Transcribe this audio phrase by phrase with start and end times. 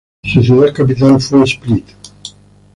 [0.23, 1.85] Su ciudad capital fue Split.